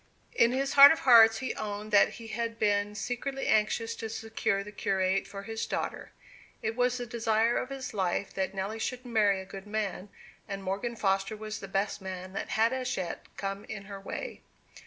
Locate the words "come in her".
13.37-13.99